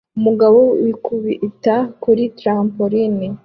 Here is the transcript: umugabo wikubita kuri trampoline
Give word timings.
umugabo 0.17 0.59
wikubita 0.83 1.75
kuri 2.03 2.23
trampoline 2.39 3.27